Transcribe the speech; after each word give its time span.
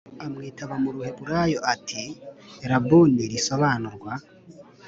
Amwitaba 0.23 0.75
mu 0.83 0.89
ruheburayo 0.95 1.59
ati 1.73 2.03
rabuni 2.69 3.23
risobanurwa 3.31 4.13